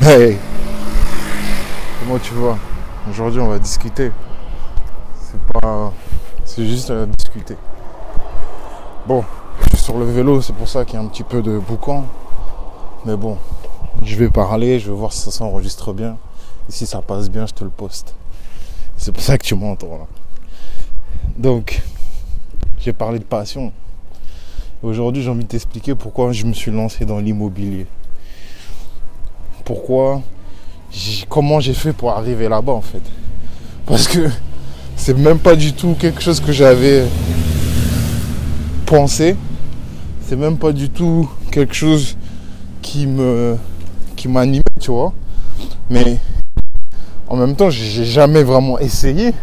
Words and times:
Hey 0.00 0.38
Comment 1.98 2.20
tu 2.20 2.32
vas 2.34 2.56
Aujourd'hui 3.10 3.40
on 3.40 3.48
va 3.48 3.58
discuter. 3.58 4.12
C'est 5.20 5.40
pas. 5.52 5.92
C'est 6.44 6.64
juste 6.64 6.90
à 6.90 7.04
discuter. 7.04 7.56
Bon, 9.08 9.24
je 9.60 9.70
suis 9.70 9.84
sur 9.84 9.98
le 9.98 10.04
vélo, 10.04 10.40
c'est 10.40 10.52
pour 10.52 10.68
ça 10.68 10.84
qu'il 10.84 10.94
y 10.94 10.96
a 10.98 11.04
un 11.04 11.08
petit 11.08 11.24
peu 11.24 11.42
de 11.42 11.58
boucan. 11.58 12.04
Mais 13.06 13.16
bon, 13.16 13.38
je 14.04 14.14
vais 14.14 14.28
parler, 14.30 14.78
je 14.78 14.88
vais 14.88 14.96
voir 14.96 15.12
si 15.12 15.20
ça 15.20 15.32
s'enregistre 15.32 15.92
bien. 15.92 16.16
Et 16.68 16.72
si 16.72 16.86
ça 16.86 17.02
passe 17.02 17.28
bien, 17.28 17.46
je 17.46 17.54
te 17.54 17.64
le 17.64 17.70
poste. 17.70 18.14
C'est 18.96 19.10
pour 19.10 19.22
ça 19.22 19.36
que 19.36 19.44
tu 19.44 19.56
m'entends 19.56 19.98
là. 19.98 20.06
Donc, 21.36 21.82
j'ai 22.78 22.92
parlé 22.92 23.18
de 23.18 23.24
passion. 23.24 23.72
Aujourd'hui, 24.80 25.24
j'ai 25.24 25.30
envie 25.30 25.42
de 25.42 25.48
t'expliquer 25.48 25.96
pourquoi 25.96 26.30
je 26.30 26.46
me 26.46 26.52
suis 26.52 26.70
lancé 26.70 27.04
dans 27.04 27.18
l'immobilier 27.18 27.88
pourquoi, 29.68 30.22
comment 31.28 31.60
j'ai 31.60 31.74
fait 31.74 31.92
pour 31.92 32.10
arriver 32.12 32.48
là-bas 32.48 32.72
en 32.72 32.80
fait. 32.80 33.02
Parce 33.84 34.08
que 34.08 34.30
c'est 34.96 35.14
même 35.14 35.38
pas 35.38 35.56
du 35.56 35.74
tout 35.74 35.94
quelque 35.98 36.22
chose 36.22 36.40
que 36.40 36.52
j'avais 36.52 37.04
pensé. 38.86 39.36
C'est 40.22 40.36
même 40.36 40.56
pas 40.56 40.72
du 40.72 40.88
tout 40.88 41.28
quelque 41.50 41.74
chose 41.74 42.16
qui 42.80 43.06
me 43.06 43.58
qui 44.16 44.26
m'animait, 44.28 44.62
tu 44.80 44.90
vois. 44.90 45.12
Mais 45.90 46.16
en 47.28 47.36
même 47.36 47.54
temps, 47.54 47.68
j'ai 47.68 48.06
jamais 48.06 48.44
vraiment 48.44 48.78
essayé. 48.78 49.34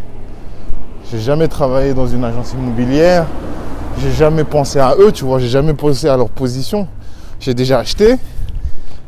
J'ai 1.12 1.20
jamais 1.20 1.48
travaillé 1.48 1.94
dans 1.94 2.08
une 2.08 2.24
agence 2.24 2.54
immobilière. 2.54 3.28
J'ai 4.02 4.12
jamais 4.12 4.44
pensé 4.44 4.80
à 4.80 4.96
eux, 4.98 5.12
tu 5.12 5.24
vois. 5.24 5.38
J'ai 5.38 5.50
jamais 5.50 5.76
pensé 5.76 6.10
à 6.10 6.18
leur 6.18 6.30
position. 6.30 6.88
J'ai 7.40 7.54
déjà 7.54 7.78
acheté. 7.78 8.18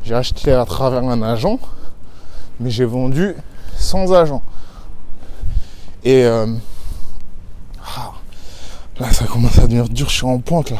J'ai 0.08 0.16
acheté 0.16 0.54
à 0.54 0.64
travers 0.64 1.04
un 1.04 1.22
agent, 1.22 1.60
mais 2.62 2.70
j'ai 2.70 2.86
vendu 2.86 3.36
sans 3.76 4.14
agent. 4.14 4.42
Et 6.06 6.23
euh, 6.23 6.48
ah, 7.86 8.14
là, 9.02 9.12
ça 9.12 9.26
commence 9.26 9.58
à 9.59 9.64
devenir 9.64 9.90
dur. 9.90 10.08
Je 10.08 10.14
suis 10.14 10.26
en 10.26 10.40
pointe 10.40 10.72
là. 10.72 10.78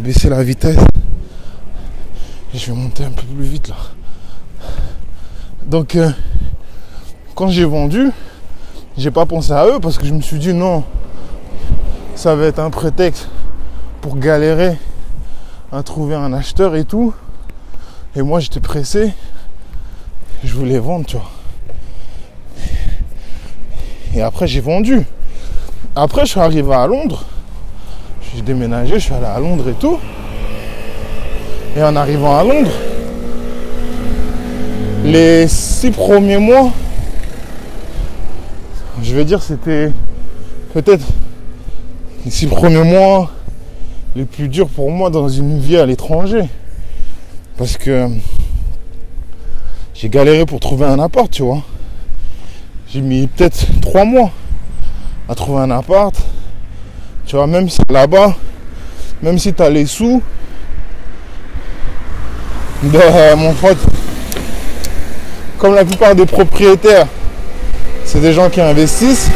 baisser 0.00 0.28
la 0.28 0.42
vitesse. 0.42 0.80
Et 2.52 2.58
je 2.58 2.66
vais 2.72 2.76
monter 2.76 3.04
un 3.04 3.12
peu 3.12 3.22
plus 3.22 3.44
vite 3.44 3.68
là. 3.68 3.76
Donc, 5.66 5.94
euh, 5.94 6.10
quand 7.36 7.46
j'ai 7.46 7.64
vendu, 7.64 8.10
j'ai 8.98 9.12
pas 9.12 9.24
pensé 9.24 9.52
à 9.52 9.64
eux 9.68 9.78
parce 9.80 9.98
que 9.98 10.06
je 10.06 10.12
me 10.12 10.20
suis 10.20 10.40
dit 10.40 10.52
non, 10.52 10.82
ça 12.16 12.34
va 12.34 12.46
être 12.46 12.58
un 12.58 12.70
prétexte 12.70 13.28
pour 14.00 14.18
galérer 14.18 14.76
à 15.72 15.82
trouver 15.82 16.14
un 16.14 16.32
acheteur 16.32 16.76
et 16.76 16.84
tout. 16.84 17.12
Et 18.14 18.22
moi 18.22 18.40
j'étais 18.40 18.60
pressé. 18.60 19.12
Je 20.44 20.54
voulais 20.54 20.78
vendre, 20.78 21.06
tu 21.06 21.16
vois. 21.16 21.30
Et 24.14 24.22
après 24.22 24.46
j'ai 24.46 24.60
vendu. 24.60 25.02
Après 25.94 26.22
je 26.22 26.30
suis 26.30 26.40
arrivé 26.40 26.72
à 26.72 26.86
Londres. 26.86 27.24
J'ai 28.34 28.42
déménagé, 28.42 28.94
je 28.94 29.04
suis 29.04 29.14
allé 29.14 29.26
à 29.26 29.38
Londres 29.38 29.68
et 29.68 29.74
tout. 29.74 29.98
Et 31.76 31.82
en 31.82 31.94
arrivant 31.96 32.38
à 32.38 32.42
Londres, 32.42 32.72
les 35.04 35.46
six 35.46 35.90
premiers 35.90 36.38
mois, 36.38 36.70
je 39.02 39.14
vais 39.14 39.24
dire 39.24 39.42
c'était 39.42 39.92
peut-être 40.72 41.04
les 42.24 42.30
six 42.30 42.46
premiers 42.46 42.82
mois, 42.82 43.30
les 44.16 44.24
plus 44.24 44.48
durs 44.48 44.68
pour 44.70 44.90
moi 44.90 45.10
dans 45.10 45.28
une 45.28 45.58
vie 45.58 45.76
à 45.76 45.84
l'étranger. 45.84 46.48
Parce 47.58 47.76
que 47.76 48.08
j'ai 49.92 50.08
galéré 50.08 50.46
pour 50.46 50.58
trouver 50.58 50.86
un 50.86 50.98
appart, 50.98 51.30
tu 51.30 51.42
vois. 51.42 51.62
J'ai 52.88 53.02
mis 53.02 53.26
peut-être 53.26 53.66
trois 53.82 54.06
mois 54.06 54.30
à 55.28 55.34
trouver 55.34 55.60
un 55.60 55.70
appart. 55.70 56.14
Tu 57.26 57.36
vois, 57.36 57.46
même 57.46 57.68
si 57.68 57.80
là-bas, 57.90 58.34
même 59.22 59.38
si 59.38 59.52
tu 59.52 59.62
as 59.62 59.68
les 59.68 59.84
sous, 59.84 60.22
de 62.82 63.34
mon 63.36 63.52
pote, 63.52 63.78
comme 65.58 65.74
la 65.74 65.84
plupart 65.84 66.14
des 66.14 66.26
propriétaires, 66.26 67.06
c'est 68.04 68.20
des 68.20 68.32
gens 68.32 68.48
qui 68.48 68.62
investissent 68.62 69.28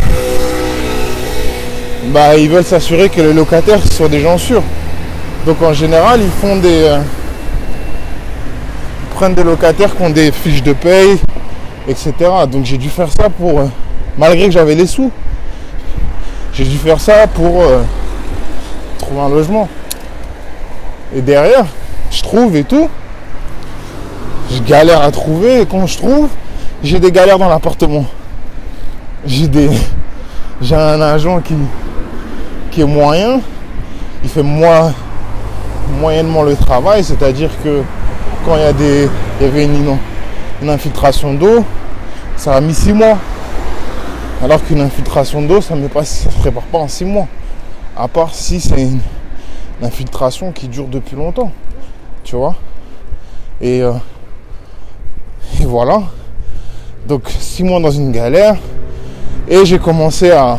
bah, 2.07 2.37
ils 2.37 2.49
veulent 2.49 2.65
s'assurer 2.65 3.09
que 3.09 3.21
les 3.21 3.33
locataires 3.33 3.81
soient 3.93 4.09
des 4.09 4.21
gens 4.21 4.39
sûrs. 4.39 4.63
Donc 5.47 5.61
en 5.63 5.73
général, 5.73 6.21
ils 6.23 6.31
font 6.31 6.57
des. 6.57 6.85
Euh, 6.85 7.01
prennent 9.15 9.35
des 9.35 9.45
locataires 9.45 9.95
qui 9.95 10.03
ont 10.03 10.11
des 10.11 10.33
fiches 10.33 10.63
de 10.63 10.73
paye, 10.73 11.19
etc. 11.87 12.13
Donc 12.51 12.65
j'ai 12.65 12.79
dû 12.79 12.89
faire 12.89 13.11
ça 13.11 13.29
pour. 13.29 13.61
Euh, 13.61 13.67
malgré 14.17 14.47
que 14.47 14.53
j'avais 14.53 14.75
les 14.75 14.87
sous. 14.87 15.11
J'ai 16.55 16.65
dû 16.65 16.79
faire 16.79 17.01
ça 17.01 17.27
pour 17.27 17.63
euh, 17.63 17.83
trouver 18.99 19.21
un 19.21 19.29
logement. 19.29 19.69
Et 21.15 21.21
derrière, 21.21 21.67
je 22.11 22.23
trouve 22.23 22.57
et 22.57 22.65
tout. 22.65 22.89
Je 24.51 24.61
galère 24.63 25.03
à 25.03 25.11
trouver 25.11 25.61
et 25.61 25.67
quand 25.67 25.87
je 25.87 25.97
trouve, 25.97 26.29
j'ai 26.83 26.99
des 26.99 27.13
galères 27.13 27.39
dans 27.39 27.49
l'appartement. 27.49 28.07
J'ai 29.27 29.49
des. 29.49 29.71
J'ai 30.63 30.75
un 30.75 31.01
agent 31.01 31.41
qui, 31.41 31.55
qui 32.71 32.83
est 32.83 32.87
moyen, 32.87 33.41
il 34.23 34.29
fait 34.29 34.43
moins, 34.43 34.93
moyennement 36.01 36.43
le 36.43 36.57
travail, 36.57 37.03
c'est-à-dire 37.03 37.51
que 37.63 37.83
quand 38.45 38.57
il 38.57 38.63
y, 38.63 38.65
a 38.65 38.73
des, 38.73 39.09
il 39.41 39.47
y 39.47 39.49
avait 39.49 39.65
une, 39.65 39.99
infiltration 40.69 41.35
d'eau, 41.35 41.65
ça 42.37 42.57
a 42.57 42.61
mis 42.61 42.75
six 42.75 42.93
mois. 42.93 43.19
Alors 44.43 44.65
qu'une 44.65 44.81
infiltration 44.81 45.43
d'eau, 45.43 45.61
ça 45.61 45.75
ne 45.75 45.87
se 45.89 46.29
prépare 46.41 46.63
pas 46.65 46.79
en 46.79 46.89
six 46.89 47.05
mois. 47.05 47.27
À 47.97 48.09
part 48.09 48.35
si 48.35 48.61
c'est 48.61 48.81
une, 48.81 49.01
infiltration 49.83 50.53
qui 50.53 50.69
dure 50.69 50.87
depuis 50.87 51.17
longtemps. 51.17 51.51
Tu 52.23 52.37
vois 52.37 52.55
et, 53.61 53.83
euh, 53.83 53.93
et 55.61 55.65
voilà. 55.65 56.03
Donc 57.07 57.23
six 57.29 57.65
mois 57.65 57.81
dans 57.81 57.91
une 57.91 58.13
galère. 58.13 58.57
Et 59.49 59.65
j'ai 59.65 59.79
commencé 59.79 60.31
à, 60.31 60.59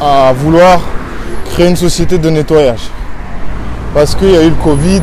à 0.00 0.32
vouloir 0.32 0.80
créer 1.50 1.68
une 1.68 1.76
société 1.76 2.18
de 2.18 2.30
nettoyage. 2.30 2.82
Parce 3.94 4.14
qu'il 4.14 4.30
y 4.30 4.36
a 4.36 4.42
eu 4.44 4.50
le 4.50 4.62
Covid. 4.62 5.02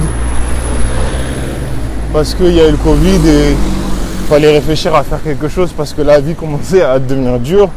Parce 2.13 2.33
qu'il 2.33 2.53
y 2.53 2.61
a 2.61 2.67
eu 2.67 2.71
le 2.71 2.77
Covid 2.77 3.27
et 3.27 3.51
il 3.51 4.27
fallait 4.27 4.51
réfléchir 4.51 4.95
à 4.95 5.03
faire 5.03 5.21
quelque 5.21 5.49
chose 5.49 5.73
parce 5.75 5.93
que 5.93 6.01
la 6.01 6.19
vie 6.19 6.35
commençait 6.35 6.81
à 6.81 6.97
devenir 6.99 7.39
dure. 7.39 7.69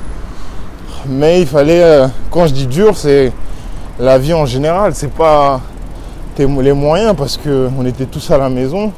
Mais 1.08 1.40
il 1.40 1.46
fallait, 1.46 1.82
euh, 1.82 2.06
quand 2.30 2.46
je 2.46 2.54
dis 2.54 2.66
dur, 2.66 2.96
c'est 2.96 3.32
la 3.98 4.18
vie 4.18 4.34
en 4.34 4.46
général, 4.46 4.94
c'est 4.94 5.12
pas 5.12 5.60
les 6.38 6.72
moyens 6.72 7.16
parce 7.16 7.36
qu'on 7.36 7.84
était 7.84 8.06
tous 8.06 8.30
à 8.30 8.38
la 8.38 8.48
maison 8.48 8.92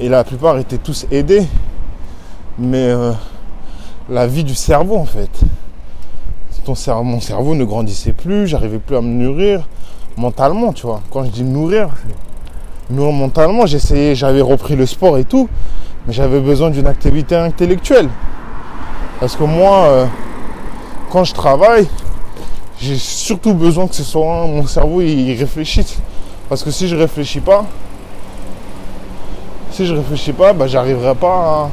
et 0.00 0.08
la 0.08 0.24
plupart 0.24 0.56
étaient 0.58 0.78
tous 0.78 1.06
aidés. 1.10 1.46
Mais 2.58 2.88
euh, 2.88 3.12
la 4.08 4.26
vie 4.26 4.44
du 4.44 4.54
cerveau 4.54 4.96
en 4.96 5.04
fait 5.04 5.30
mon 6.68 7.20
cerveau 7.20 7.54
ne 7.54 7.64
grandissait 7.64 8.12
plus, 8.12 8.46
j'arrivais 8.46 8.78
plus 8.78 8.96
à 8.96 9.00
me 9.00 9.08
nourrir 9.08 9.66
mentalement, 10.16 10.72
tu 10.72 10.86
vois. 10.86 11.00
Quand 11.10 11.24
je 11.24 11.30
dis 11.30 11.42
nourrir, 11.42 11.88
nourrir 12.90 13.12
mentalement, 13.12 13.66
j'essayais, 13.66 14.14
j'avais 14.14 14.40
repris 14.40 14.76
le 14.76 14.86
sport 14.86 15.18
et 15.18 15.24
tout, 15.24 15.48
mais 16.06 16.12
j'avais 16.12 16.40
besoin 16.40 16.70
d'une 16.70 16.86
activité 16.86 17.36
intellectuelle. 17.36 18.08
Parce 19.20 19.36
que 19.36 19.44
moi, 19.44 19.86
euh, 19.86 20.06
quand 21.10 21.24
je 21.24 21.34
travaille, 21.34 21.86
j'ai 22.80 22.96
surtout 22.96 23.54
besoin 23.54 23.86
que 23.86 23.94
ce 23.94 24.04
soit 24.04 24.46
mon 24.46 24.66
cerveau 24.66 25.00
il 25.00 25.34
réfléchisse. 25.34 25.98
Parce 26.48 26.62
que 26.62 26.70
si 26.70 26.88
je 26.88 26.96
réfléchis 26.96 27.40
pas, 27.40 27.64
si 29.70 29.86
je 29.86 29.94
réfléchis 29.94 30.32
pas, 30.32 30.52
bah, 30.52 30.66
j'arriverai 30.66 31.14
pas 31.14 31.28
à. 31.28 31.70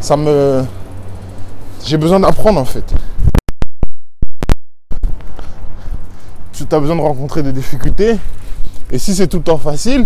Ça 0.00 0.16
me. 0.16 0.64
J'ai 1.84 1.96
besoin 1.96 2.20
d'apprendre 2.20 2.60
en 2.60 2.64
fait. 2.64 2.84
Tu 6.68 6.74
as 6.74 6.80
besoin 6.80 6.96
de 6.96 7.00
rencontrer 7.00 7.42
des 7.42 7.52
difficultés. 7.52 8.16
Et 8.90 8.98
si 8.98 9.14
c'est 9.14 9.26
tout 9.26 9.38
le 9.38 9.42
temps 9.42 9.58
facile, 9.58 10.04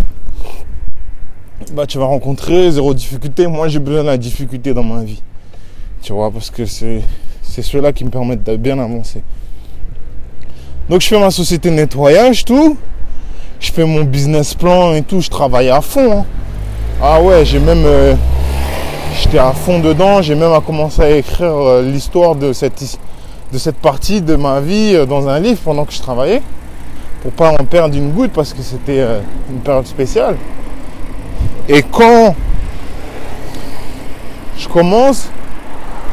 bah 1.72 1.86
tu 1.86 1.98
vas 1.98 2.04
rencontrer 2.04 2.70
zéro 2.70 2.94
difficulté. 2.94 3.46
Moi 3.46 3.68
j'ai 3.68 3.78
besoin 3.78 4.02
de 4.02 4.08
la 4.08 4.18
difficulté 4.18 4.74
dans 4.74 4.84
ma 4.84 5.02
vie. 5.02 5.22
Tu 6.02 6.12
vois, 6.12 6.30
parce 6.30 6.50
que 6.50 6.66
c'est, 6.66 7.02
c'est 7.42 7.62
ceux-là 7.62 7.92
qui 7.92 8.04
me 8.04 8.10
permettent 8.10 8.44
de 8.44 8.56
bien 8.56 8.78
avancer. 8.78 9.22
Donc 10.88 11.00
je 11.00 11.08
fais 11.08 11.18
ma 11.18 11.30
société 11.30 11.70
de 11.70 11.74
nettoyage, 11.74 12.44
tout. 12.44 12.76
Je 13.58 13.72
fais 13.72 13.84
mon 13.84 14.04
business 14.04 14.54
plan 14.54 14.92
et 14.94 15.02
tout. 15.02 15.20
Je 15.20 15.30
travaille 15.30 15.70
à 15.70 15.80
fond. 15.80 16.18
Hein. 16.20 16.24
Ah 17.02 17.20
ouais, 17.20 17.44
j'ai 17.44 17.58
même. 17.58 17.84
Euh, 17.84 18.14
j'étais 19.20 19.38
à 19.38 19.52
fond 19.52 19.80
dedans. 19.80 20.22
J'ai 20.22 20.34
même 20.34 20.52
commencé 20.60 21.02
à 21.02 21.10
écrire 21.10 21.56
euh, 21.56 21.82
l'histoire 21.82 22.36
de 22.36 22.52
cette, 22.52 22.98
de 23.52 23.58
cette 23.58 23.76
partie 23.76 24.20
de 24.20 24.37
ma 24.37 24.60
vie 24.60 24.94
euh, 24.94 25.06
dans 25.06 25.28
un 25.28 25.38
livre 25.38 25.60
pendant 25.64 25.84
que 25.84 25.93
je 25.93 26.00
travaillais 26.00 26.43
pour 27.22 27.32
pas 27.32 27.52
en 27.52 27.64
perdre 27.64 27.96
une 27.96 28.12
goutte 28.12 28.32
parce 28.32 28.52
que 28.52 28.62
c'était 28.62 29.00
euh, 29.00 29.20
une 29.50 29.58
période 29.58 29.87
spéciale. 29.87 30.37
Et 31.69 31.82
quand 31.82 32.34
je 34.56 34.69
commence, 34.69 35.28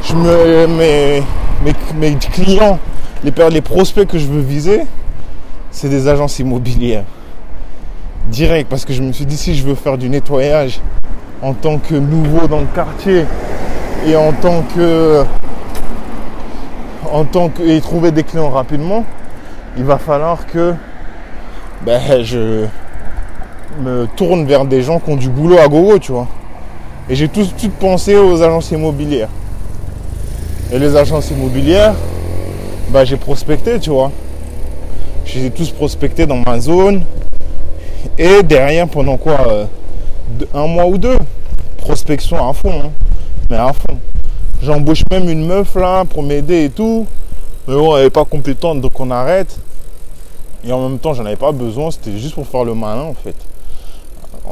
je 0.03 0.15
me, 0.15 0.67
mes, 0.67 1.23
mes, 1.95 2.15
clients, 2.15 2.79
les, 3.23 3.31
les 3.51 3.61
prospects 3.61 4.07
que 4.07 4.17
je 4.17 4.25
veux 4.25 4.41
viser, 4.41 4.81
c'est 5.71 5.89
des 5.89 6.07
agences 6.07 6.39
immobilières. 6.39 7.03
Direct, 8.29 8.69
parce 8.69 8.85
que 8.85 8.93
je 8.93 9.01
me 9.01 9.11
suis 9.11 9.25
dit, 9.25 9.37
si 9.37 9.55
je 9.55 9.63
veux 9.63 9.75
faire 9.75 9.97
du 9.97 10.09
nettoyage 10.09 10.79
en 11.41 11.53
tant 11.53 11.77
que 11.77 11.95
nouveau 11.95 12.47
dans 12.47 12.61
le 12.61 12.67
quartier 12.73 13.25
et 14.07 14.15
en 14.15 14.31
tant 14.31 14.63
que. 14.75 15.23
En 17.13 17.23
tant 17.25 17.49
que. 17.49 17.61
et 17.61 17.79
trouver 17.79 18.11
des 18.11 18.23
clients 18.23 18.49
rapidement, 18.49 19.05
il 19.77 19.83
va 19.83 19.97
falloir 19.97 20.45
que 20.47 20.73
ben, 21.85 22.23
je 22.23 22.65
me 23.79 24.07
tourne 24.15 24.45
vers 24.45 24.65
des 24.65 24.81
gens 24.81 24.99
qui 24.99 25.11
ont 25.11 25.15
du 25.15 25.29
boulot 25.29 25.57
à 25.57 25.67
gogo, 25.67 25.99
tu 25.99 26.11
vois. 26.11 26.27
Et 27.09 27.15
j'ai 27.15 27.27
tout 27.27 27.41
de 27.41 27.59
suite 27.59 27.73
pensé 27.73 28.15
aux 28.15 28.41
agences 28.41 28.71
immobilières. 28.71 29.29
Et 30.71 30.79
les 30.79 30.95
agences 30.95 31.29
immobilières, 31.31 31.93
bah, 32.89 33.05
j'ai 33.05 33.17
prospecté, 33.17 33.79
tu 33.79 33.89
vois. 33.89 34.11
Je 35.25 35.39
les 35.39 35.45
ai 35.45 35.51
tous 35.51 35.71
prospectés 35.71 36.25
dans 36.25 36.37
ma 36.37 36.59
zone. 36.59 37.03
Et 38.17 38.43
derrière, 38.43 38.87
pendant 38.87 39.17
quoi 39.17 39.37
euh, 39.47 39.65
Un 40.53 40.67
mois 40.67 40.85
ou 40.85 40.97
deux. 40.97 41.17
Prospection 41.77 42.37
à 42.49 42.53
fond. 42.53 42.81
Hein. 42.85 42.91
Mais 43.49 43.57
à 43.57 43.71
fond. 43.73 43.97
J'embauche 44.63 45.03
même 45.11 45.27
une 45.29 45.45
meuf 45.45 45.75
là 45.75 46.05
pour 46.05 46.23
m'aider 46.23 46.65
et 46.65 46.69
tout. 46.69 47.05
Mais 47.67 47.75
bon, 47.75 47.97
elle 47.97 48.05
n'est 48.05 48.09
pas 48.09 48.23
compétente, 48.23 48.79
donc 48.79 48.97
on 48.97 49.11
arrête. 49.11 49.59
Et 50.65 50.71
en 50.71 50.87
même 50.87 50.99
temps, 50.99 51.13
j'en 51.13 51.25
avais 51.25 51.35
pas 51.35 51.51
besoin. 51.51 51.91
C'était 51.91 52.17
juste 52.17 52.35
pour 52.35 52.47
faire 52.47 52.63
le 52.63 52.73
malin, 52.73 53.01
en 53.01 53.13
fait. 53.13 53.35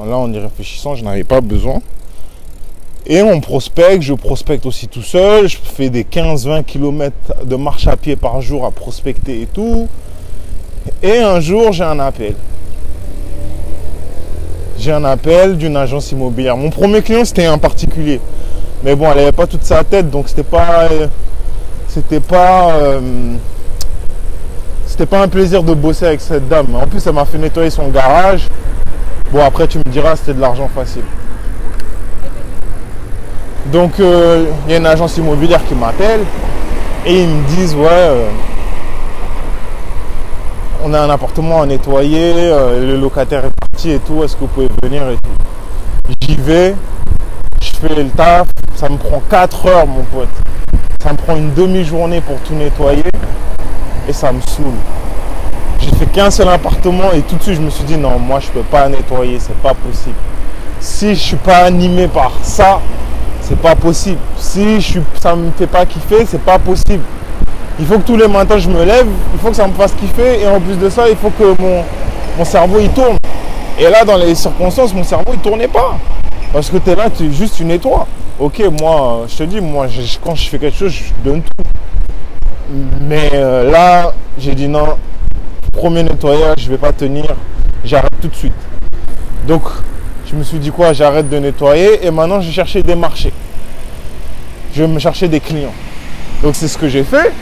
Là, 0.05 0.17
en 0.17 0.31
y 0.33 0.37
réfléchissant, 0.37 0.95
je 0.95 1.05
n'avais 1.05 1.23
pas 1.23 1.39
besoin. 1.39 1.79
Et 3.07 3.21
on 3.21 3.39
prospecte, 3.39 4.01
je 4.01 4.13
prospecte 4.13 4.65
aussi 4.65 4.87
tout 4.87 5.01
seul, 5.01 5.47
je 5.47 5.57
fais 5.57 5.89
des 5.89 6.03
15-20 6.03 6.65
km 6.65 7.15
de 7.45 7.55
marche 7.55 7.87
à 7.87 7.95
pied 7.95 8.15
par 8.15 8.41
jour 8.41 8.65
à 8.65 8.71
prospecter 8.71 9.41
et 9.41 9.47
tout. 9.47 9.87
Et 11.01 11.17
un 11.19 11.39
jour, 11.39 11.71
j'ai 11.71 11.83
un 11.83 11.99
appel. 11.99 12.35
J'ai 14.77 14.91
un 14.91 15.05
appel 15.05 15.57
d'une 15.57 15.77
agence 15.77 16.11
immobilière. 16.11 16.57
Mon 16.57 16.69
premier 16.69 17.01
client, 17.01 17.23
c'était 17.23 17.45
un 17.45 17.57
particulier. 17.57 18.19
Mais 18.83 18.95
bon, 18.95 19.09
elle 19.11 19.17
n'avait 19.17 19.31
pas 19.31 19.47
toute 19.47 19.63
sa 19.63 19.83
tête, 19.83 20.09
donc 20.09 20.29
c'était 20.29 20.43
pas. 20.43 20.87
C'était 21.87 22.19
pas. 22.19 22.71
Euh, 22.73 22.99
c'était 24.85 25.05
pas 25.05 25.21
un 25.21 25.27
plaisir 25.27 25.63
de 25.63 25.73
bosser 25.73 26.05
avec 26.05 26.21
cette 26.21 26.47
dame. 26.47 26.75
En 26.75 26.87
plus, 26.87 27.05
elle 27.05 27.13
m'a 27.13 27.25
fait 27.25 27.37
nettoyer 27.37 27.69
son 27.69 27.87
garage. 27.89 28.47
Bon, 29.31 29.43
après, 29.43 29.67
tu 29.67 29.77
me 29.77 29.83
diras, 29.83 30.15
c'était 30.15 30.33
de 30.33 30.41
l'argent 30.41 30.69
facile. 30.73 31.03
Donc 33.71 33.93
il 33.99 34.05
euh, 34.05 34.45
y 34.67 34.73
a 34.73 34.77
une 34.77 34.85
agence 34.85 35.17
immobilière 35.17 35.63
qui 35.65 35.75
m'appelle 35.75 36.21
et 37.05 37.21
ils 37.21 37.27
me 37.27 37.47
disent 37.47 37.75
ouais 37.75 37.87
euh, 37.89 38.29
on 40.83 40.93
a 40.93 40.99
un 40.99 41.09
appartement 41.09 41.61
à 41.61 41.65
nettoyer, 41.65 42.33
euh, 42.35 42.85
le 42.85 42.99
locataire 42.99 43.45
est 43.45 43.51
parti 43.51 43.91
et 43.91 43.99
tout, 43.99 44.23
est-ce 44.23 44.35
que 44.35 44.41
vous 44.41 44.47
pouvez 44.47 44.67
venir 44.83 45.03
et 45.09 45.15
tout? 45.15 46.15
J'y 46.19 46.35
vais, 46.35 46.75
fais 47.81 47.95
le 47.95 48.09
taf, 48.09 48.47
ça 48.75 48.89
me 48.89 48.97
prend 48.97 49.21
4 49.29 49.65
heures 49.67 49.87
mon 49.87 50.03
pote. 50.03 50.29
Ça 51.01 51.11
me 51.11 51.17
prend 51.17 51.35
une 51.35 51.53
demi-journée 51.53 52.21
pour 52.21 52.37
tout 52.41 52.53
nettoyer 52.53 53.03
et 54.07 54.13
ça 54.13 54.31
me 54.31 54.39
saoule. 54.41 54.65
J'ai 55.79 55.89
fait 55.95 56.05
qu'un 56.05 56.29
seul 56.29 56.47
appartement 56.47 57.11
et 57.13 57.21
tout 57.21 57.35
de 57.37 57.41
suite 57.41 57.55
je 57.55 57.61
me 57.61 57.71
suis 57.71 57.83
dit 57.85 57.97
non 57.97 58.19
moi 58.19 58.39
je 58.39 58.49
peux 58.49 58.61
pas 58.61 58.87
nettoyer, 58.87 59.39
c'est 59.39 59.57
pas 59.57 59.73
possible. 59.73 60.15
Si 60.79 61.15
je 61.15 61.19
suis 61.19 61.35
pas 61.37 61.65
animé 61.65 62.07
par 62.07 62.31
ça, 62.43 62.79
c'est 63.41 63.57
pas 63.57 63.75
possible. 63.75 64.19
Si 64.37 64.79
je 64.79 64.91
suis, 64.91 65.01
ça 65.19 65.35
me 65.35 65.49
fait 65.51 65.67
pas 65.67 65.85
kiffer, 65.85 66.25
c'est 66.27 66.41
pas 66.41 66.59
possible. 66.59 67.03
Il 67.79 67.87
faut 67.87 67.97
que 67.97 68.05
tous 68.05 68.17
les 68.17 68.27
matins 68.27 68.59
je 68.59 68.69
me 68.69 68.83
lève, 68.83 69.07
il 69.33 69.39
faut 69.39 69.49
que 69.49 69.55
ça 69.55 69.67
me 69.67 69.73
fasse 69.73 69.93
kiffer 69.93 70.41
et 70.41 70.47
en 70.47 70.59
plus 70.59 70.75
de 70.75 70.89
ça, 70.89 71.09
il 71.09 71.15
faut 71.15 71.31
que 71.31 71.59
mon, 71.59 71.83
mon 72.37 72.45
cerveau 72.45 72.77
il 72.79 72.89
tourne. 72.89 73.17
Et 73.79 73.89
là, 73.89 74.05
dans 74.05 74.17
les 74.17 74.35
circonstances, 74.35 74.93
mon 74.93 75.03
cerveau 75.03 75.31
il 75.33 75.39
tournait 75.39 75.67
pas. 75.67 75.97
Parce 76.53 76.69
que 76.69 76.77
tu 76.77 76.89
es 76.89 76.95
là, 76.95 77.09
tu 77.09 77.25
es 77.25 77.31
juste 77.31 77.59
une 77.59 77.71
étoile. 77.71 78.05
Ok, 78.39 78.61
moi, 78.79 79.25
je 79.27 79.37
te 79.37 79.43
dis, 79.43 79.61
moi, 79.61 79.87
quand 80.23 80.35
je 80.35 80.49
fais 80.49 80.59
quelque 80.59 80.77
chose, 80.77 80.91
je 80.91 81.03
donne 81.23 81.41
tout. 81.41 81.63
Mais 83.01 83.29
euh, 83.33 83.69
là, 83.71 84.13
j'ai 84.37 84.55
dit 84.55 84.67
non, 84.67 84.97
premier 85.71 86.03
nettoyage, 86.03 86.55
je 86.59 86.69
vais 86.69 86.77
pas 86.77 86.93
tenir, 86.93 87.25
j'arrête 87.83 88.13
tout 88.21 88.27
de 88.27 88.35
suite. 88.35 88.53
Donc, 89.47 89.63
je 90.31 90.35
me 90.37 90.43
suis 90.43 90.59
dit 90.59 90.71
quoi? 90.71 90.93
J'arrête 90.93 91.29
de 91.29 91.37
nettoyer 91.37 92.05
et 92.05 92.11
maintenant 92.11 92.39
je 92.39 92.49
chercher 92.51 92.81
des 92.83 92.95
marchés. 92.95 93.33
Je 94.73 94.83
vais 94.83 94.87
me 94.87 94.99
chercher 94.99 95.27
des 95.27 95.41
clients. 95.41 95.73
Donc 96.41 96.55
c'est 96.55 96.69
ce 96.69 96.77
que 96.77 96.87
j'ai 96.87 97.03
fait. 97.03 97.33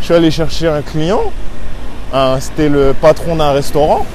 Je 0.00 0.06
suis 0.06 0.14
allé 0.14 0.30
chercher 0.30 0.68
un 0.68 0.80
client. 0.80 1.20
C'était 2.40 2.70
le 2.70 2.94
patron 2.98 3.36
d'un 3.36 3.52
restaurant. 3.52 4.06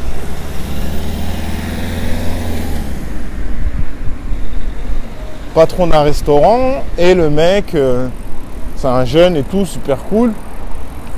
Patron 5.58 5.88
d'un 5.88 6.04
restaurant 6.04 6.84
et 7.00 7.16
le 7.16 7.32
mec, 7.32 7.74
euh, 7.74 8.10
c'est 8.76 8.86
un 8.86 9.06
jeune 9.06 9.36
et 9.36 9.42
tout, 9.42 9.66
super 9.66 9.98
cool. 10.04 10.32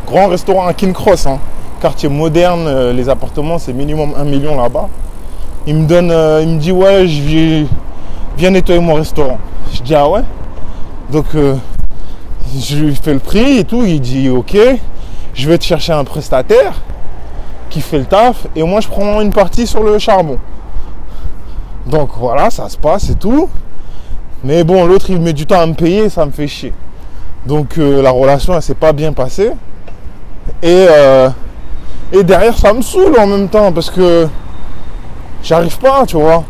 Grand 0.08 0.30
restaurant 0.30 0.66
à 0.66 0.74
King 0.74 0.94
Cross, 0.94 1.26
hein. 1.26 1.40
quartier 1.82 2.08
moderne, 2.08 2.66
euh, 2.66 2.94
les 2.94 3.10
appartements 3.10 3.60
c'est 3.60 3.74
minimum 3.74 4.14
un 4.18 4.24
million 4.24 4.56
là-bas. 4.56 4.88
Il 5.68 5.76
me 5.76 5.86
donne, 5.86 6.10
euh, 6.10 6.42
il 6.42 6.48
me 6.48 6.58
dit 6.58 6.72
ouais, 6.72 7.06
je 7.06 7.66
viens, 8.38 8.50
nettoyer 8.50 8.80
mon 8.80 8.94
restaurant. 8.94 9.40
Je 9.74 9.82
dis 9.82 9.94
ah 9.94 10.08
ouais? 10.08 10.22
Donc 11.12 11.26
je 11.36 12.76
lui 12.78 12.96
fais 12.96 13.12
le 13.12 13.20
prix 13.20 13.58
et 13.58 13.66
tout. 13.66 13.84
Il 13.84 14.00
dit 14.00 14.30
ok, 14.30 14.58
je 15.34 15.50
vais 15.50 15.58
te 15.58 15.66
chercher 15.66 15.92
un 15.92 16.06
prestataire 16.06 16.76
qui 17.70 17.82
fait 17.82 18.00
le 18.00 18.06
taf 18.06 18.48
et 18.56 18.64
moi 18.64 18.80
je 18.80 18.88
prends 18.88 19.20
une 19.20 19.34
partie 19.34 19.68
sur 19.68 19.84
le 19.84 20.00
charbon. 20.00 20.38
Donc 21.88 22.12
voilà, 22.18 22.50
ça 22.50 22.70
se 22.70 22.78
passe 22.78 23.10
et 23.10 23.16
tout. 23.16 23.50
Mais 24.44 24.64
bon, 24.64 24.86
l'autre 24.86 25.10
il 25.10 25.20
met 25.20 25.34
du 25.34 25.46
temps 25.46 25.60
à 25.60 25.66
me 25.66 25.74
payer, 25.74 26.10
ça 26.10 26.26
me 26.26 26.32
fait 26.32 26.48
chier. 26.48 26.74
Donc 27.46 27.78
euh, 27.78 28.02
la 28.02 28.12
relation 28.12 28.54
elle 28.56 28.62
s'est 28.62 28.74
pas 28.74 28.94
bien 28.94 29.14
passée. 29.14 29.52
Et, 30.64 30.88
et 32.12 32.24
derrière 32.24 32.58
ça 32.58 32.74
me 32.74 32.82
saoule 32.82 33.18
en 33.18 33.28
même 33.28 33.48
temps 33.50 33.72
parce 33.72 33.90
que 33.90 34.28
j'arrive 35.44 35.78
pas, 35.78 36.06
tu 36.06 36.18
vois. 36.18 36.44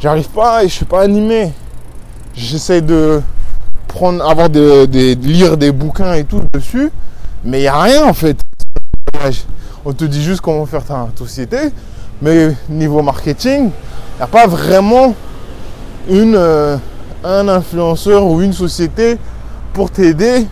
J'arrive 0.00 0.28
pas 0.28 0.62
et 0.62 0.68
je 0.68 0.74
suis 0.74 0.84
pas 0.84 1.02
animé. 1.02 1.52
J'essaie 2.34 2.80
de 2.80 3.20
prendre, 3.88 4.24
avoir 4.24 4.48
de, 4.48 4.86
lire 5.20 5.56
des 5.56 5.72
bouquins 5.72 6.14
et 6.14 6.24
tout 6.24 6.42
dessus, 6.52 6.90
mais 7.42 7.58
il 7.58 7.62
n'y 7.62 7.66
a 7.66 7.80
rien 7.80 8.04
en 8.04 8.12
fait. 8.12 8.38
On 9.84 9.92
te 9.92 10.04
dit 10.04 10.22
juste 10.22 10.40
comment 10.40 10.66
faire 10.66 10.84
ta 10.84 11.08
société, 11.16 11.56
mais 12.22 12.54
niveau 12.68 13.02
marketing, 13.02 13.70
il 13.70 14.16
n'y 14.18 14.22
a 14.22 14.26
pas 14.28 14.46
vraiment 14.46 15.14
une, 16.08 16.36
euh, 16.36 16.76
un 17.24 17.48
influenceur 17.48 18.24
ou 18.24 18.40
une 18.42 18.52
société 18.52 19.16
pour 19.72 19.90
t'aider 19.90 20.46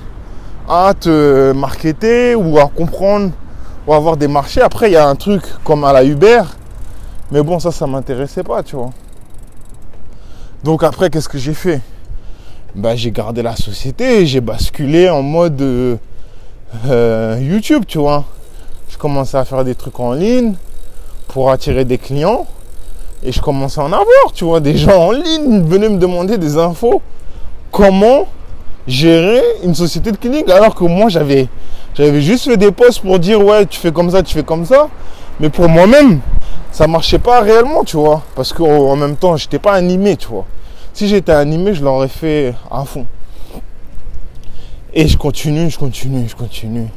à 0.68 0.94
te 0.99 1.52
marketer 1.52 2.35
ou 2.35 2.58
à 2.58 2.66
comprendre 2.68 3.30
ou 3.87 3.94
avoir 3.94 4.16
des 4.16 4.28
marchés. 4.28 4.61
Après, 4.61 4.90
il 4.90 4.94
y 4.94 4.96
a 4.96 5.08
un 5.08 5.14
truc 5.14 5.42
comme 5.64 5.85
à 5.85 5.92
la 5.92 6.04
Uber 6.04 6.42
mais 7.30 7.42
bon, 7.42 7.58
ça, 7.58 7.73
ça 7.73 7.87
m'intéressait 7.87 8.44
pas, 8.44 8.62
tu 8.62 8.76
vois. 8.76 8.90
Donc 10.62 10.85
après, 10.85 11.11
qu'est-ce 11.11 11.28
que 11.28 11.38
j'ai 11.38 11.54
fait? 11.54 11.80
Bah, 12.75 12.94
J'ai 12.94 13.11
gardé 13.11 13.42
la 13.42 13.56
société 13.56 14.26
j'ai 14.26 14.40
basculé 14.40 15.08
en 15.11 15.23
mode 15.23 15.61
euh, 15.61 15.96
euh, 16.87 17.38
YouTube, 17.40 17.85
tu 17.87 17.99
vois. 17.99 18.25
Je 18.88 18.96
commençais 18.96 19.37
à 19.38 19.44
faire 19.44 19.64
des 19.64 19.75
trucs 19.75 19.99
en 19.99 20.12
ligne 20.12 20.54
pour 21.28 21.50
attirer 21.50 21.85
des 21.85 21.99
clients. 21.99 22.46
Et 23.26 23.33
je 23.33 23.40
commençais 23.42 23.80
à 23.80 23.85
en 23.85 23.92
avoir, 23.92 24.33
tu 24.33 24.45
vois. 24.45 24.61
Des 24.61 24.76
gens 24.76 25.09
en 25.09 25.11
ligne 25.11 25.62
venaient 25.62 25.90
me 25.90 25.99
demander 25.99 26.38
des 26.38 26.56
infos. 26.56 27.02
Comment 27.71 28.26
gérer 28.87 29.42
une 29.64 29.75
société 29.75 30.12
de 30.12 30.16
clinique 30.16 30.49
alors 30.49 30.73
que 30.76 30.85
moi 30.85 31.09
j'avais 31.09 31.49
j'avais 31.95 32.23
juste 32.23 32.45
fait 32.45 32.56
des 32.56 32.71
posts 32.71 33.00
pour 33.00 33.18
dire 33.18 33.45
ouais 33.45 33.66
tu 33.66 33.80
fais 33.80 33.90
comme 33.90 34.12
ça 34.12 34.23
tu 34.23 34.33
fais 34.33 34.45
comme 34.45 34.64
ça 34.64 34.88
mais 35.40 35.49
pour 35.49 35.68
moi-même 35.68 36.21
ça 36.76 36.87
marchait 36.87 37.18
pas 37.18 37.40
réellement, 37.40 37.85
tu 37.85 37.97
vois. 37.97 38.23
Parce 38.35 38.52
qu'en 38.52 38.97
même 38.97 39.16
temps, 39.16 39.35
j'étais 39.38 39.59
pas 39.59 39.73
animé, 39.73 40.18
tu 40.18 40.28
vois. 40.28 40.45
Si 40.92 41.09
j'étais 41.09 41.33
animé, 41.33 41.73
je 41.73 41.83
l'aurais 41.83 42.09
fait 42.09 42.54
à 42.71 42.85
fond. 42.85 43.06
Et 44.92 45.09
je 45.09 45.16
continue, 45.16 45.71
je 45.71 45.78
continue, 45.78 46.28
je 46.28 46.37
continue. 46.37 46.88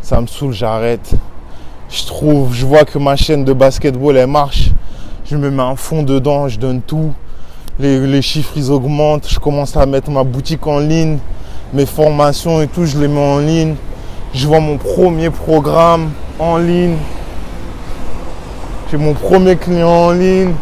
Ça 0.00 0.22
me 0.22 0.26
saoule, 0.26 0.54
j'arrête. 0.54 1.12
Je 1.90 2.06
trouve, 2.06 2.54
je 2.54 2.64
vois 2.64 2.86
que 2.86 2.96
ma 2.98 3.14
chaîne 3.14 3.44
de 3.44 3.52
basketball, 3.52 4.16
elle 4.16 4.26
marche. 4.26 4.70
Je 5.30 5.36
me 5.36 5.48
mets 5.48 5.62
un 5.62 5.76
fond 5.76 6.02
dedans, 6.02 6.48
je 6.48 6.58
donne 6.58 6.80
tout. 6.82 7.12
Les, 7.78 8.20
chiffres, 8.20 8.50
ils 8.56 8.72
augmentent. 8.72 9.28
Je 9.28 9.38
commence 9.38 9.76
à 9.76 9.86
mettre 9.86 10.10
ma 10.10 10.24
boutique 10.24 10.66
en 10.66 10.80
ligne. 10.80 11.18
Mes 11.72 11.86
formations 11.86 12.60
et 12.60 12.66
tout, 12.66 12.84
je 12.84 12.98
les 12.98 13.06
mets 13.06 13.20
en 13.20 13.38
ligne. 13.38 13.76
Je 14.34 14.48
vois 14.48 14.58
mon 14.58 14.76
premier 14.76 15.30
programme 15.30 16.10
en 16.40 16.56
ligne 16.56 16.96
J'ai 18.90 18.96
mon 18.96 19.14
premier 19.14 19.54
client 19.54 19.88
en 19.88 20.10
ligne 20.10 20.52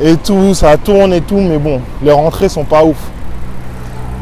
et 0.00 0.16
tout, 0.16 0.54
ça 0.54 0.78
tourne 0.78 1.12
et 1.12 1.20
tout, 1.20 1.38
mais 1.38 1.58
bon, 1.58 1.82
les 2.02 2.12
rentrées 2.12 2.48
sont 2.48 2.64
pas 2.64 2.82
ouf. 2.82 3.10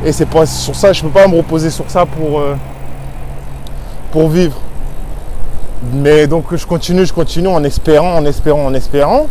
Et 0.04 0.10
c'est 0.10 0.26
pas 0.26 0.44
sur 0.44 0.74
ça, 0.74 0.92
je 0.92 1.02
peux 1.02 1.08
pas 1.08 1.28
me 1.28 1.36
reposer 1.36 1.70
sur 1.70 1.88
ça 1.88 2.04
pour, 2.04 2.40
euh, 2.40 2.56
pour 4.10 4.28
vivre. 4.28 4.56
Mais 5.92 6.26
donc 6.26 6.46
je 6.56 6.66
continue, 6.66 7.06
je 7.06 7.12
continue 7.12 7.46
en 7.46 7.62
espérant, 7.62 8.16
en 8.16 8.24
espérant, 8.24 8.66
en 8.66 8.74
espérant. 8.74 9.28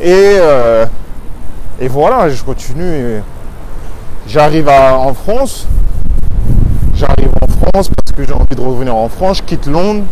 Et, 0.00 0.36
euh, 0.40 0.86
et 1.80 1.88
voilà, 1.88 2.28
je 2.28 2.42
continue. 2.42 3.22
J'arrive 4.26 4.68
en 4.68 5.14
France. 5.14 5.66
J'arrive 6.94 7.30
en 7.40 7.48
France 7.48 7.88
parce 7.88 8.16
que 8.16 8.24
j'ai 8.26 8.32
envie 8.32 8.54
de 8.54 8.60
revenir 8.60 8.94
en 8.94 9.08
France. 9.08 9.38
Je 9.38 9.42
quitte 9.42 9.66
Londres 9.66 10.04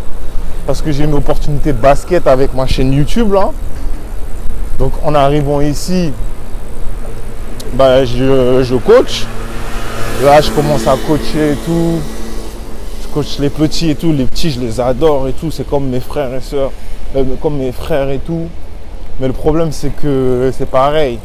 parce 0.65 0.81
que 0.81 0.91
j'ai 0.91 1.03
une 1.03 1.13
opportunité 1.13 1.71
de 1.71 1.77
basket 1.77 2.27
avec 2.27 2.53
ma 2.53 2.65
chaîne 2.65 2.91
YouTube 2.91 3.33
là. 3.33 3.51
Donc 4.79 4.93
en 5.03 5.15
arrivant 5.15 5.61
ici, 5.61 6.11
bah, 7.73 8.05
je, 8.05 8.63
je 8.63 8.75
coach. 8.75 9.25
Là, 10.23 10.41
je 10.41 10.49
commence 10.51 10.87
à 10.87 10.95
coacher 11.07 11.51
et 11.51 11.55
tout 11.65 11.99
les 13.39 13.49
petits 13.49 13.89
et 13.89 13.95
tout. 13.95 14.11
Les 14.11 14.25
petits, 14.25 14.51
je 14.51 14.59
les 14.59 14.79
adore 14.79 15.27
et 15.27 15.33
tout. 15.33 15.51
C'est 15.51 15.67
comme 15.67 15.89
mes 15.89 15.99
frères 15.99 16.33
et 16.33 16.41
soeurs 16.41 16.71
euh, 17.15 17.23
comme 17.41 17.57
mes 17.57 17.71
frères 17.71 18.09
et 18.09 18.19
tout. 18.19 18.47
Mais 19.19 19.27
le 19.27 19.33
problème, 19.33 19.71
c'est 19.71 19.89
que 19.89 20.51
c'est 20.55 20.69
pareil. 20.69 21.19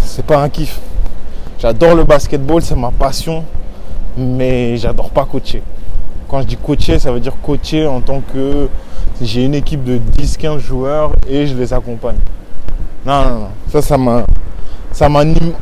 C'est 0.00 0.24
pas 0.24 0.42
un 0.42 0.48
kiff. 0.48 0.78
J'adore 1.58 1.94
le 1.94 2.04
basketball, 2.04 2.62
c'est 2.62 2.76
ma 2.76 2.90
passion. 2.90 3.44
Mais 4.16 4.76
j'adore 4.76 5.10
pas 5.10 5.24
coacher. 5.24 5.62
Quand 6.28 6.40
je 6.42 6.46
dis 6.46 6.56
coacher, 6.56 6.98
ça 6.98 7.10
veut 7.12 7.20
dire 7.20 7.34
coacher 7.42 7.86
en 7.86 8.00
tant 8.00 8.20
que 8.20 8.68
j'ai 9.20 9.44
une 9.44 9.54
équipe 9.54 9.84
de 9.84 9.98
10-15 10.18 10.58
joueurs 10.58 11.12
et 11.28 11.46
je 11.46 11.54
les 11.54 11.72
accompagne. 11.72 12.18
Non, 13.04 13.22
non, 13.22 13.38
non. 13.38 13.48
Ça, 13.70 13.82
ça 13.82 13.98
m'a. 13.98 14.24
Ça 14.92 15.08
m'anime. 15.08 15.52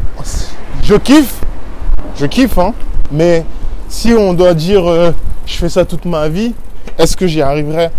Je 0.82 0.94
kiffe. 0.94 1.40
Je 2.16 2.26
kiffe, 2.26 2.58
hein. 2.58 2.74
Mais 3.10 3.44
si 3.88 4.12
on 4.12 4.34
doit 4.34 4.54
dire 4.54 4.88
euh, 4.88 5.12
je 5.46 5.54
fais 5.56 5.68
ça 5.68 5.84
toute 5.84 6.04
ma 6.04 6.28
vie, 6.28 6.54
est-ce 6.98 7.16
que 7.16 7.26
j'y 7.26 7.42
arriverai? 7.42 7.90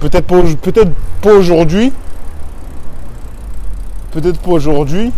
Peut-être 0.00 0.26
pas, 0.26 0.42
peut 0.62 0.72
pas 1.20 1.32
aujourd'hui. 1.32 1.92
Peut-être 4.12 4.38
pas 4.38 4.50
aujourd'hui. 4.52 5.12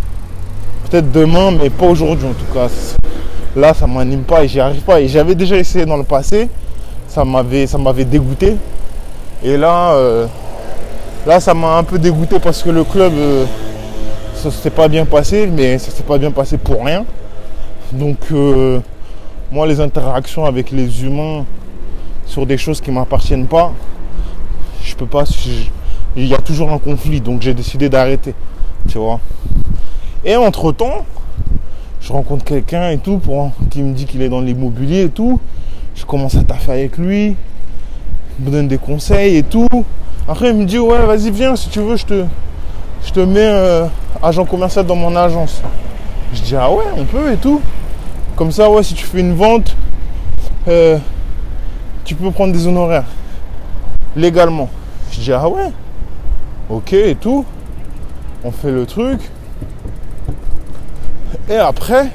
Peut-être 0.88 1.12
demain, 1.12 1.50
mais 1.50 1.70
pas 1.70 1.86
aujourd'hui 1.86 2.26
en 2.26 2.32
tout 2.32 2.52
cas. 2.52 2.68
Là, 3.56 3.74
ça 3.74 3.86
m'anime 3.86 4.22
pas 4.22 4.44
et 4.44 4.48
j'y 4.48 4.60
arrive 4.60 4.82
pas. 4.82 5.00
Et 5.00 5.08
j'avais 5.08 5.34
déjà 5.34 5.56
essayé 5.56 5.84
dans 5.84 5.96
le 5.96 6.04
passé. 6.04 6.48
Ça 7.08 7.24
m'avait, 7.24 7.66
ça 7.66 7.78
m'avait 7.78 8.04
dégoûté. 8.04 8.56
Et 9.42 9.56
là, 9.56 9.92
euh, 9.92 10.26
là, 11.26 11.40
ça 11.40 11.52
m'a 11.52 11.76
un 11.76 11.82
peu 11.82 11.98
dégoûté 11.98 12.38
parce 12.38 12.62
que 12.62 12.70
le 12.70 12.84
club, 12.84 13.12
euh, 13.14 13.44
ça 14.34 14.50
s'est 14.50 14.70
pas 14.70 14.88
bien 14.88 15.04
passé, 15.04 15.46
mais 15.46 15.78
ça 15.78 15.90
s'est 15.90 16.02
pas 16.02 16.18
bien 16.18 16.30
passé 16.30 16.56
pour 16.56 16.84
rien. 16.84 17.04
Donc, 17.92 18.18
euh, 18.32 18.80
moi, 19.50 19.66
les 19.66 19.80
interactions 19.80 20.44
avec 20.44 20.70
les 20.70 21.02
humains 21.04 21.44
sur 22.24 22.46
des 22.46 22.56
choses 22.56 22.80
qui 22.80 22.90
ne 22.90 22.96
m'appartiennent 22.96 23.46
pas, 23.46 23.72
peux 25.00 25.06
pas. 25.06 25.24
il 26.14 26.26
y 26.26 26.34
a 26.34 26.38
toujours 26.38 26.70
un 26.70 26.78
conflit, 26.78 27.22
donc 27.22 27.40
j'ai 27.40 27.54
décidé 27.54 27.88
d'arrêter. 27.88 28.34
Tu 28.88 28.98
vois. 28.98 29.18
Et 30.24 30.36
entre 30.36 30.72
temps, 30.72 31.06
je 32.02 32.12
rencontre 32.12 32.44
quelqu'un 32.44 32.90
et 32.90 32.98
tout 32.98 33.16
pour, 33.16 33.50
qui 33.70 33.82
me 33.82 33.94
dit 33.94 34.04
qu'il 34.04 34.20
est 34.20 34.28
dans 34.28 34.42
l'immobilier 34.42 35.04
et 35.04 35.08
tout. 35.08 35.40
Je 35.94 36.04
commence 36.04 36.34
à 36.36 36.42
taffer 36.42 36.72
avec 36.72 36.98
lui. 36.98 37.34
Me 38.40 38.50
donne 38.50 38.68
des 38.68 38.76
conseils 38.76 39.36
et 39.36 39.42
tout. 39.42 39.66
Après, 40.28 40.50
il 40.50 40.56
me 40.56 40.64
dit 40.66 40.78
Ouais, 40.78 41.04
vas-y, 41.06 41.30
viens, 41.30 41.56
si 41.56 41.70
tu 41.70 41.80
veux, 41.80 41.96
je 41.96 42.04
te, 42.04 42.24
je 43.06 43.12
te 43.12 43.20
mets 43.20 43.40
euh, 43.40 43.86
agent 44.22 44.44
commercial 44.44 44.84
dans 44.84 44.96
mon 44.96 45.16
agence. 45.16 45.62
Je 46.34 46.42
dis 46.42 46.56
Ah 46.56 46.70
ouais, 46.70 46.84
on 46.96 47.04
peut 47.04 47.32
et 47.32 47.36
tout. 47.36 47.62
Comme 48.36 48.52
ça, 48.52 48.70
ouais, 48.70 48.82
si 48.82 48.92
tu 48.92 49.04
fais 49.06 49.20
une 49.20 49.34
vente, 49.34 49.74
euh, 50.68 50.98
tu 52.04 52.14
peux 52.14 52.30
prendre 52.30 52.52
des 52.52 52.66
honoraires 52.66 53.04
légalement. 54.14 54.68
Je 55.20 55.24
dis 55.26 55.32
ah 55.34 55.50
ouais, 55.50 55.70
ok 56.70 56.94
et 56.94 57.14
tout. 57.14 57.44
On 58.42 58.50
fait 58.50 58.70
le 58.70 58.86
truc. 58.86 59.20
Et 61.50 61.56
après, 61.56 62.08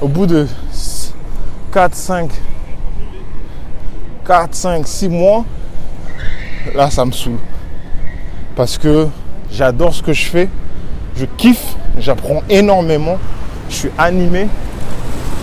au 0.00 0.06
bout 0.06 0.26
de 0.26 0.46
4, 1.72 1.92
5, 1.92 2.30
4, 4.24 4.54
5, 4.54 4.86
6 4.86 5.08
mois, 5.08 5.44
là 6.72 6.88
ça 6.88 7.04
me 7.04 7.10
saoule. 7.10 7.40
Parce 8.54 8.78
que 8.78 9.08
j'adore 9.50 9.92
ce 9.92 10.02
que 10.02 10.12
je 10.12 10.26
fais. 10.26 10.48
Je 11.16 11.24
kiffe, 11.36 11.74
j'apprends 11.98 12.44
énormément. 12.48 13.18
Je 13.68 13.74
suis 13.74 13.90
animé 13.98 14.46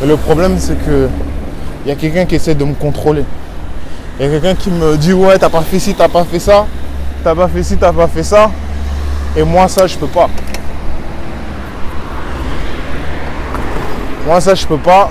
le 0.06 0.16
problème, 0.16 0.58
c'est 0.58 0.82
que 0.86 1.10
il 1.86 1.90
y 1.90 1.92
a 1.92 1.96
quelqu'un 1.96 2.26
qui 2.26 2.36
essaie 2.36 2.56
de 2.56 2.64
me 2.64 2.76
contrôler. 2.76 3.26
Il 4.20 4.26
y 4.26 4.30
a 4.30 4.32
quelqu'un 4.32 4.56
qui 4.56 4.70
me 4.70 4.96
dit 4.96 5.12
ouais, 5.12 5.38
t'as 5.38 5.50
pas 5.50 5.64
fait 5.64 5.80
ci, 5.80 5.94
t'as 5.94 6.08
pas 6.08 6.24
fait 6.24 6.40
ça, 6.40 6.66
t'as 7.28 7.36
pas 7.36 7.50
fait 7.50 7.62
ci, 7.62 7.76
t'as 7.76 7.92
pas 7.92 8.08
fait 8.08 8.24
ça. 8.24 8.50
Et 9.36 9.44
moi, 9.44 9.68
ça, 9.68 9.86
je 9.86 9.98
peux 9.98 10.08
pas. 10.08 10.30
Moi, 14.26 14.40
ça, 14.40 14.56
je 14.56 14.66
peux 14.66 14.78
pas. 14.78 15.10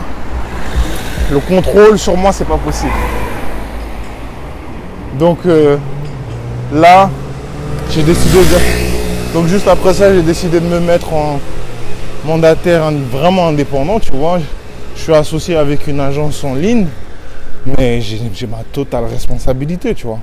Le 1.30 1.38
contrôle 1.40 1.98
sur 1.98 2.16
moi, 2.16 2.32
c'est 2.32 2.46
pas 2.46 2.56
possible. 2.56 2.90
Donc 5.18 5.40
euh, 5.44 5.76
là, 6.72 7.10
j'ai 7.90 8.02
décidé 8.02 8.38
de. 8.38 9.34
Donc 9.34 9.48
juste 9.48 9.68
après 9.68 9.92
ça, 9.92 10.14
j'ai 10.14 10.22
décidé 10.22 10.58
de 10.60 10.66
me 10.66 10.80
mettre 10.80 11.12
en 11.12 11.38
mandataire 12.24 12.90
vraiment 13.12 13.48
indépendant, 13.48 14.00
tu 14.00 14.12
vois. 14.12 14.38
Je 14.94 15.02
suis 15.02 15.14
associé 15.14 15.56
avec 15.56 15.86
une 15.86 16.00
agence 16.00 16.42
en 16.44 16.54
ligne, 16.54 16.86
mais 17.66 18.00
j'ai 18.00 18.46
ma 18.46 18.62
totale 18.72 19.04
responsabilité, 19.04 19.94
tu 19.94 20.06
vois. 20.06 20.20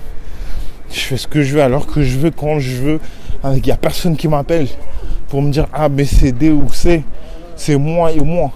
Je 0.92 1.00
fais 1.00 1.18
ce 1.18 1.28
que 1.28 1.42
je 1.42 1.56
veux 1.56 1.62
alors 1.62 1.88
que 1.88 2.04
je 2.04 2.18
veux, 2.18 2.32
quand 2.32 2.60
je 2.60 2.76
veux. 2.76 3.00
Il 3.46 3.62
n'y 3.62 3.72
a 3.72 3.78
personne 3.78 4.16
qui 4.16 4.28
m'appelle 4.28 4.68
pour 5.28 5.42
me 5.42 5.52
dire 5.52 5.68
A, 5.74 5.90
B, 5.90 6.04
C, 6.04 6.32
D 6.32 6.52
ou 6.52 6.72
C. 6.72 7.04
C'est 7.56 7.76
moi 7.76 8.12
et 8.12 8.20
moi. 8.20 8.52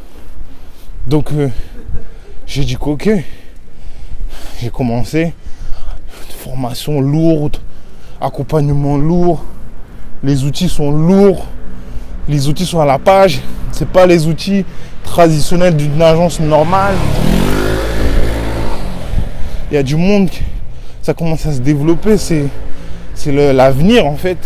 Donc, 1.05 1.31
euh, 1.31 1.49
j'ai 2.45 2.63
dit 2.63 2.75
qu'ok. 2.75 3.09
J'ai 4.61 4.69
commencé. 4.69 5.33
Formation 6.29 7.01
lourde, 7.01 7.57
accompagnement 8.21 8.97
lourd. 8.97 9.43
Les 10.23 10.45
outils 10.45 10.69
sont 10.69 10.91
lourds. 10.91 11.45
Les 12.29 12.47
outils 12.47 12.65
sont 12.65 12.79
à 12.79 12.85
la 12.85 12.99
page. 12.99 13.41
C'est 13.71 13.87
pas 13.87 14.05
les 14.05 14.27
outils 14.27 14.65
traditionnel 15.03 15.75
d'une 15.75 16.01
agence 16.01 16.39
normale. 16.39 16.95
Il 19.69 19.73
y 19.73 19.77
a 19.77 19.83
du 19.83 19.95
monde, 19.95 20.29
ça 21.07 21.13
commence 21.13 21.45
à 21.45 21.53
se 21.53 21.59
développer, 21.59 22.17
c'est, 22.17 22.47
c'est 23.15 23.31
l'avenir 23.53 24.05
en 24.05 24.17
fait. 24.17 24.37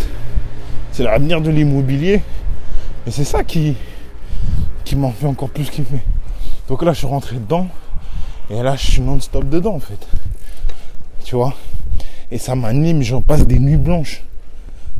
C'est 0.92 1.02
l'avenir 1.02 1.40
de 1.40 1.50
l'immobilier. 1.50 2.22
Et 3.04 3.10
c'est 3.10 3.24
ça 3.24 3.42
qui, 3.42 3.74
qui 4.84 4.94
m'en 4.94 5.10
fait 5.10 5.26
encore 5.26 5.50
plus 5.50 5.68
kiffer. 5.68 5.98
Donc 6.68 6.84
là, 6.84 6.92
je 6.92 6.98
suis 6.98 7.08
rentré 7.08 7.34
dedans. 7.34 7.66
Et 8.48 8.62
là, 8.62 8.76
je 8.76 8.86
suis 8.86 9.00
non-stop 9.00 9.48
dedans 9.48 9.74
en 9.74 9.80
fait. 9.80 10.06
Tu 11.24 11.34
vois? 11.34 11.52
Et 12.30 12.38
ça 12.38 12.54
m'anime, 12.54 13.02
j'en 13.02 13.22
passe 13.22 13.44
des 13.44 13.58
nuits 13.58 13.76
blanches. 13.76 14.22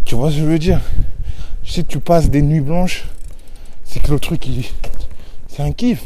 Tu 0.04 0.16
vois 0.16 0.32
ce 0.32 0.34
que 0.34 0.40
je 0.40 0.46
veux 0.46 0.58
dire? 0.58 0.80
Si 1.62 1.84
tu 1.84 2.00
passes 2.00 2.28
des 2.28 2.42
nuits 2.42 2.60
blanches, 2.60 3.04
c'est 3.84 4.02
que 4.02 4.10
le 4.10 4.18
truc, 4.18 4.44
il, 4.48 4.64
c'est 5.46 5.62
un 5.62 5.70
kiff. 5.70 6.02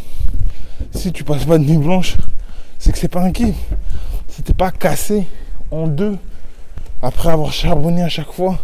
Si 0.90 1.12
tu 1.12 1.24
passes 1.24 1.46
pas 1.46 1.56
de 1.56 1.64
nuit 1.64 1.78
blanche, 1.78 2.18
c'est 2.78 2.92
que 2.92 2.98
c'est 2.98 3.08
pas 3.08 3.22
un 3.22 3.32
kiff. 3.32 3.56
Si 4.28 4.42
pas 4.52 4.70
cassé 4.70 5.24
en 5.70 5.86
deux 5.86 6.18
après 7.02 7.30
avoir 7.30 7.52
charbonné 7.52 8.02
à 8.02 8.08
chaque 8.08 8.32
fois, 8.32 8.58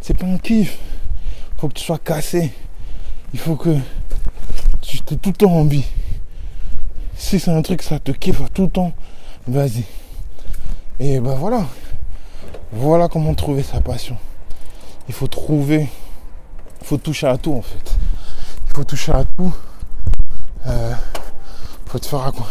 c'est 0.00 0.16
pas 0.16 0.26
un 0.26 0.38
kiff. 0.38 0.78
Faut 1.58 1.68
que 1.68 1.74
tu 1.74 1.84
sois 1.84 1.98
cassé. 1.98 2.52
Il 3.32 3.38
faut 3.38 3.56
que 3.56 3.76
tu 4.80 4.98
aies 4.98 5.16
tout 5.16 5.30
le 5.30 5.36
temps 5.36 5.52
en 5.52 5.64
vie. 5.64 5.84
Si 7.16 7.38
c'est 7.38 7.50
un 7.50 7.62
truc, 7.62 7.82
ça 7.82 7.98
te 7.98 8.12
kiffe 8.12 8.40
tout 8.54 8.62
le 8.62 8.70
temps, 8.70 8.92
vas-y. 9.46 9.84
Et 10.98 11.20
ben 11.20 11.34
voilà. 11.34 11.66
Voilà 12.72 13.08
comment 13.08 13.34
trouver 13.34 13.62
sa 13.62 13.80
passion. 13.80 14.16
Il 15.08 15.14
faut 15.14 15.26
trouver, 15.26 15.88
il 16.80 16.86
faut 16.86 16.98
toucher 16.98 17.26
à 17.26 17.36
tout 17.36 17.52
en 17.52 17.62
fait. 17.62 17.96
Il 18.68 18.76
faut 18.76 18.84
toucher 18.84 19.12
à 19.12 19.24
tout 19.24 19.52
euh, 20.66 20.92
faut 21.86 21.98
te 21.98 22.06
faire 22.06 22.32
quoi 22.32 22.46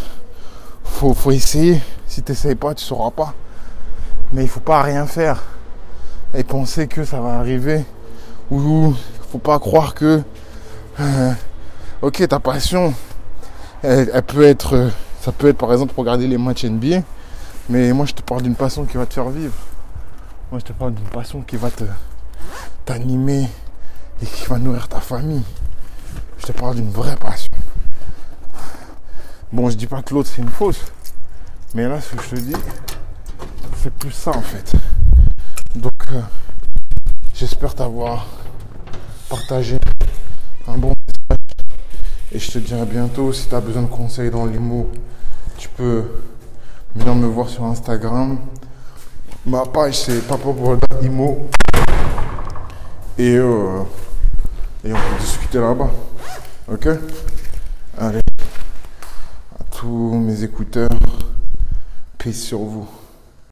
faut, 0.84 1.14
faut 1.14 1.32
essayer. 1.32 1.80
Si 2.08 2.22
tu 2.22 2.32
n'essayes 2.32 2.56
pas, 2.56 2.74
tu 2.74 2.84
sauras 2.84 3.12
pas. 3.12 3.34
Mais 4.34 4.44
il 4.44 4.50
faut 4.50 4.60
pas 4.60 4.82
rien 4.82 5.06
faire 5.06 5.44
et 6.34 6.44
penser 6.44 6.88
que 6.88 7.04
ça 7.04 7.20
va 7.20 7.40
arriver. 7.40 7.84
Ou 8.52 8.94
faut 9.32 9.38
pas 9.38 9.60
croire 9.60 9.94
que 9.94 10.22
euh, 11.00 11.34
ok 12.02 12.28
ta 12.28 12.40
passion 12.40 12.94
elle, 13.84 14.10
peut 14.24 14.44
être 14.44 14.90
ça 15.22 15.32
peut 15.32 15.50
être 15.50 15.58
par 15.58 15.72
exemple 15.72 15.94
regarder 15.96 16.28
les 16.28 16.40
matchs 16.40 16.66
NBA 16.66 17.04
mais 17.70 17.94
moi 17.94 18.08
je 18.08 18.14
te 18.14 18.24
parle 18.24 18.42
d'une 18.42 18.56
passion 18.56 18.86
qui 18.86 18.98
va 18.98 19.06
te 19.06 19.14
faire 19.14 19.30
vivre 19.30 19.54
Moi, 20.52 20.60
je 20.60 20.66
te 20.66 20.74
parle 20.74 20.96
d'une 20.96 21.08
passion 21.10 21.42
qui 21.42 21.58
va 21.58 21.70
te 21.70 21.84
t'animer 22.86 23.48
et 24.22 24.26
qui 24.26 24.46
va 24.48 24.58
nourrir 24.58 24.88
ta 24.88 25.00
famille. 25.00 25.44
Je 26.40 26.48
te 26.48 26.52
parle 26.52 26.76
d'une 26.76 26.90
vraie 26.90 27.16
passion. 27.16 27.52
Bon, 29.52 29.70
je 29.70 29.76
dis 29.76 29.86
pas 29.86 30.02
que 30.02 30.14
l'autre 30.14 30.30
c'est 30.34 30.42
une 30.42 30.50
fausse, 30.50 30.82
mais 31.76 31.88
là, 31.88 32.02
ce 32.02 32.16
que 32.16 32.24
je 32.24 32.30
te 32.30 32.36
dis, 32.40 32.56
c'est 33.82 33.94
plus 33.94 34.12
ça 34.12 34.32
en 34.32 34.42
fait. 34.42 34.74
Donc, 35.76 35.94
euh, 36.12 36.22
j'espère 37.34 37.74
t'avoir 37.74 38.28
partagé 39.30 39.78
un 40.68 40.78
bon 40.78 40.94
message. 41.08 41.46
Et 42.34 42.40
je 42.40 42.52
te 42.52 42.58
dis 42.60 42.74
à 42.74 42.84
bientôt. 42.84 43.32
Si 43.32 43.48
tu 43.48 43.56
as 43.56 43.62
besoin 43.62 43.84
de 43.84 43.88
conseils 43.88 44.30
dans 44.30 44.46
l'IMO, 44.46 44.92
tu 45.58 45.70
peux 45.70 46.04
venir 46.94 47.16
me 47.16 47.28
voir 47.28 47.48
sur 47.48 47.64
Instagram. 47.64 48.40
Ma 49.46 49.66
page 49.66 49.98
c'est 50.00 50.28
Papa 50.28 50.50
Imo. 51.02 51.50
Et, 53.18 53.36
euh, 53.36 53.84
et 54.84 54.92
on 54.92 54.96
peut 54.96 55.20
discuter 55.22 55.60
là-bas. 55.60 55.90
Ok? 56.70 56.88
Allez. 57.98 58.22
À 59.58 59.64
tous 59.72 60.16
mes 60.16 60.44
écouteurs, 60.44 60.90
paix 62.18 62.34
sur 62.34 62.60
vous. 62.60 62.99